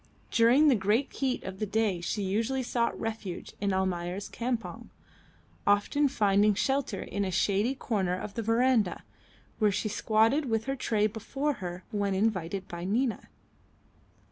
During 0.31 0.67
the 0.67 0.73
great 0.73 1.13
heat 1.13 1.43
of 1.43 1.59
the 1.59 1.67
day 1.67 2.01
she 2.01 2.23
usually 2.23 2.63
sought 2.63 2.99
refuge 2.99 3.53
in 3.61 3.71
Almayer's 3.71 4.29
campong, 4.29 4.89
often 5.67 6.07
finding 6.07 6.55
shelter 6.55 7.03
in 7.03 7.23
a 7.23 7.29
shady 7.29 7.75
corner 7.75 8.15
of 8.19 8.33
the 8.33 8.41
verandah, 8.41 9.03
where 9.59 9.71
she 9.71 9.89
squatted 9.89 10.45
with 10.45 10.63
her 10.65 10.75
tray 10.75 11.05
before 11.05 11.53
her, 11.61 11.83
when 11.91 12.15
invited 12.15 12.67
by 12.67 12.83
Nina. 12.83 13.29